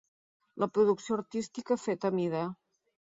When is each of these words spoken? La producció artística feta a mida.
La 0.63 0.67
producció 0.77 1.19
artística 1.19 1.79
feta 1.83 2.11
a 2.13 2.17
mida. 2.21 2.43